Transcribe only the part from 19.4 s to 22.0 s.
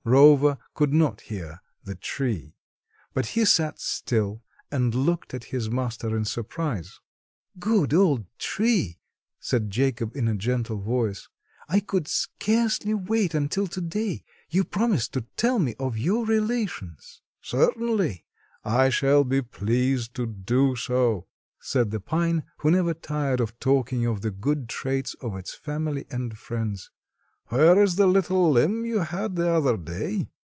pleased to do so," said the